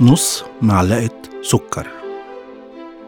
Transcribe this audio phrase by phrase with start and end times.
[0.00, 1.10] نص معلقة
[1.42, 1.86] سكر.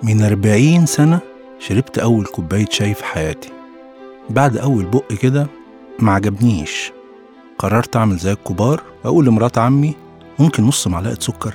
[0.02, 1.20] من أربعين سنة
[1.58, 3.48] شربت أول كوباية شاي في حياتي.
[4.30, 5.46] بعد أول بق كده
[5.98, 6.92] ما عجبنيش.
[7.58, 9.94] قررت أعمل زي الكبار وأقول لمرات عمي
[10.38, 11.54] ممكن نص معلقة سكر؟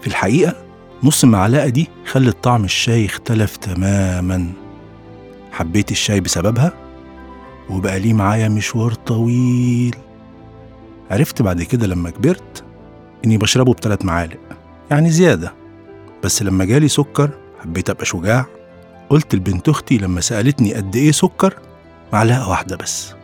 [0.00, 0.54] في الحقيقة
[1.02, 4.52] نص المعلقة دي خلت طعم الشاي اختلف تماما.
[5.52, 6.72] حبيت الشاي بسببها؟
[7.70, 9.96] وبقى ليه معايا مشوار طويل.
[11.10, 12.64] عرفت بعد كده لما كبرت
[13.24, 14.38] إني بشربه بثلاث معالق
[14.90, 15.52] يعني زيادة.
[16.24, 17.30] بس لما جالي سكر
[17.62, 18.46] حبيت أبقى شجاع.
[19.10, 21.54] قلت لبنت أختي لما سألتني قد إيه سكر
[22.12, 23.14] معلقة واحدة بس.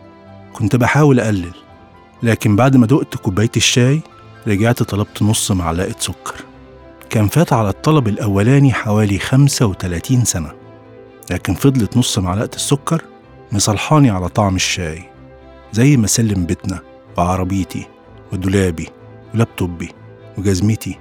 [0.52, 1.52] كنت بحاول أقلل
[2.23, 4.01] لكن بعد ما دقت كوباية الشاي
[4.47, 6.35] رجعت طلبت نص معلقة سكر.
[7.11, 10.52] كان فات على الطلب الأولاني حوالي 35 سنة
[11.30, 13.02] لكن فضلت نص معلقة السكر
[13.52, 15.02] مصلحاني على طعم الشاي
[15.73, 16.79] زي ما سلم بيتنا
[17.19, 17.87] وعربيتي
[18.33, 18.88] ودولابي.
[19.34, 19.93] ولابتوبي
[20.38, 20.99] وجزمتي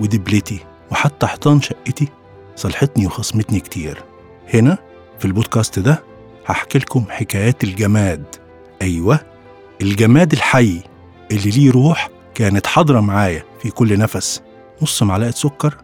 [0.00, 2.08] ودبلتي وحتى حيطان شقتي
[2.56, 4.02] صلحتني وخصمتني كتير.
[4.54, 4.78] هنا
[5.18, 6.02] في البودكاست ده
[6.46, 8.24] هحكي لكم حكايات الجماد.
[8.82, 9.20] أيوة
[9.80, 10.82] الجماد الحي
[11.30, 14.42] اللي ليه روح كانت حاضرة معايا في كل نفس
[14.82, 15.76] نص معلقة سكر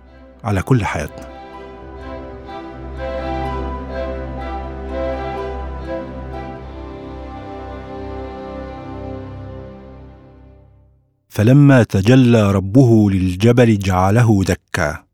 [0.44, 1.33] على كل حياتنا.
[11.34, 15.04] فلما تجلى ربه للجبل جعله دكا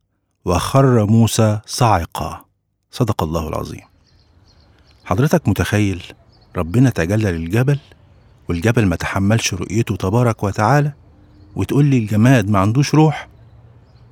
[0.45, 2.45] وخر موسى صاعقا.
[2.91, 3.81] صدق الله العظيم.
[5.05, 6.03] حضرتك متخيل
[6.57, 7.79] ربنا تجلى للجبل
[8.48, 10.93] والجبل ما تحملش رؤيته تبارك وتعالى
[11.57, 13.29] وتقول لي الجماد ما عندوش روح؟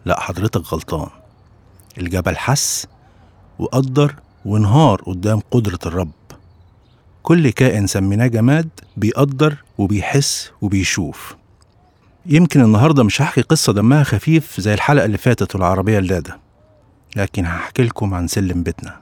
[0.05, 1.09] لا حضرتك غلطان.
[1.99, 2.87] الجبل حس
[3.59, 4.15] وقدر
[4.45, 6.13] وانهار قدام قدرة الرب.
[7.23, 11.38] كل كائن سميناه جماد بيقدر وبيحس وبيشوف.
[12.27, 16.39] يمكن النهارده مش هحكي قصة دمها خفيف زي الحلقة اللي فاتت والعربية اللاده
[17.17, 19.01] لكن هحكي لكم عن سلم بيتنا.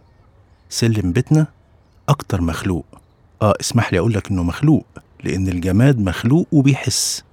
[0.69, 1.47] سلم بيتنا
[2.09, 2.85] أكتر مخلوق.
[3.43, 4.87] آه اسمح لي أقول لك إنه مخلوق
[5.25, 7.25] لأن الجماد مخلوق وبيحس.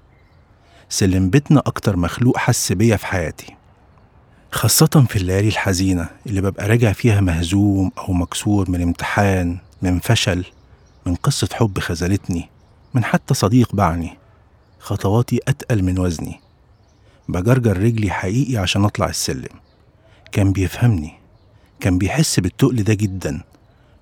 [0.89, 3.55] سلم بيتنا أكتر مخلوق حس بيا في حياتي.
[4.51, 10.45] خاصة في الليالي الحزينة اللي ببقى راجع فيها مهزوم أو مكسور من امتحان من فشل
[11.05, 12.49] من قصة حب خذلتني
[12.93, 14.17] من حتى صديق باعني.
[14.83, 16.39] خطواتي أتقل من وزني.
[17.29, 19.49] بجرجر رجلي حقيقي عشان أطلع السلم.
[20.31, 21.13] كان بيفهمني.
[21.79, 23.41] كان بيحس بالتقل ده جدا.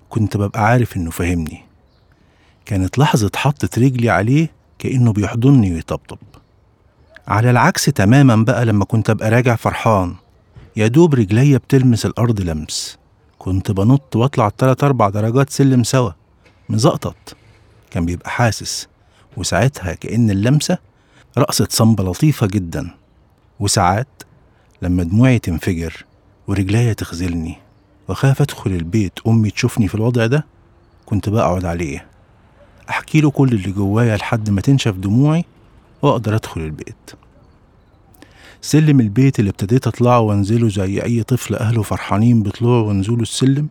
[0.08, 1.64] كنت ببقى عارف إنه فاهمني.
[2.66, 4.48] كانت لحظة حطت رجلي عليه
[4.78, 6.18] كأنه بيحضني ويطبطب.
[7.28, 10.14] على العكس تماما بقى لما كنت أبقى راجع فرحان.
[10.76, 12.98] يا دوب رجليا بتلمس الأرض لمس.
[13.38, 16.10] كنت بنط وأطلع تلات أربع درجات سلم سوا.
[16.68, 17.36] مزقطط.
[17.90, 18.91] كان بيبقى حاسس.
[19.36, 20.78] وساعتها كأن اللمسة
[21.38, 22.90] رقصة صنبة لطيفة جدا.
[23.60, 24.08] وساعات
[24.82, 26.04] لما دموعي تنفجر
[26.48, 27.56] ورجليا تخذلني
[28.08, 30.46] وخاف أدخل البيت أمي تشوفني في الوضع ده
[31.06, 32.06] كنت بقعد عليه.
[32.90, 35.44] أحكي له كل اللي جوايا لحد ما تنشف دموعي
[36.02, 37.10] وأقدر أدخل البيت.
[38.60, 43.68] سلم البيت اللي ابتديت أطلعه وأنزله زي أي طفل أهله فرحانين بطلوعه ونزوله السلم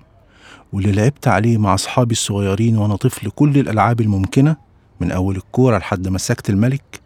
[0.73, 4.55] واللي لعبت عليه مع أصحابي الصغيرين وأنا طفل كل الألعاب الممكنة
[5.01, 7.01] من أول الكورة لحد مسكت الملك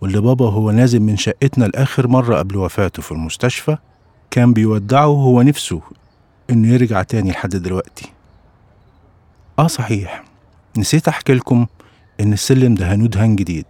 [0.00, 3.76] واللي بابا وهو نازل من شقتنا لآخر مرة قبل وفاته في المستشفى
[4.30, 5.80] كان بيودعه وهو نفسه
[6.50, 8.12] إنه يرجع تاني لحد دلوقتي.
[9.58, 10.24] آه صحيح
[10.76, 11.66] نسيت أحكي لكم
[12.20, 13.66] إن السلم دهنوه دهان جديد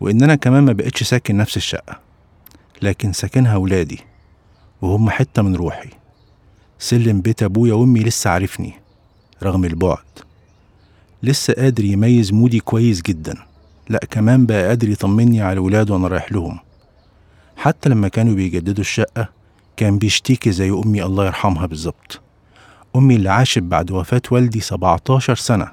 [0.00, 2.00] وإن أنا كمان ما بقتش ساكن نفس الشقة
[2.82, 4.00] لكن ساكنها ولادي
[4.82, 5.90] وهم حتة من روحي.
[6.78, 8.72] سلم بيت أبويا وأمي لسه عارفني
[9.42, 10.04] رغم البعد.
[11.22, 13.34] لسه قادر يميز مودي كويس جدا.
[13.88, 16.58] لا كمان بقى قادر يطمني على الولاد وأنا رايح لهم.
[17.56, 19.28] حتى لما كانوا بيجددوا الشقة
[19.76, 22.20] كان بيشتكي زي أمي الله يرحمها بالظبط.
[22.96, 25.68] أمي اللي عاشت بعد وفاة والدي 17 سنة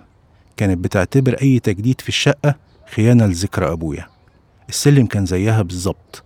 [0.58, 2.56] كانت بتعتبر أي تجديد في الشقة
[2.96, 4.07] خيانة لذكرى أبويا.
[4.69, 6.24] السلم كان زيها بالظبط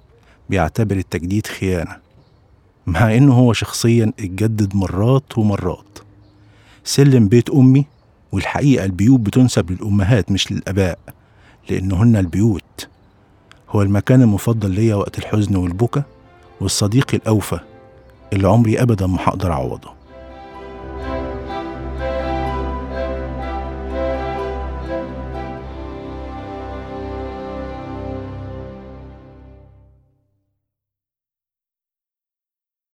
[0.49, 1.95] بيعتبر التجديد خيانة
[2.87, 5.99] مع إنه هو شخصيا اتجدد مرات ومرات.
[6.83, 7.85] سلم بيت أمي
[8.33, 10.99] والحقيقة البيوت بتنسب للأمهات مش للآباء
[11.69, 12.87] لأنهن البيوت.
[13.69, 16.03] هو المكان المفضل ليا وقت الحزن والبكا
[16.61, 17.59] والصديق الأوفى
[18.33, 19.89] اللي عمري أبدا ما هقدر أعوضه.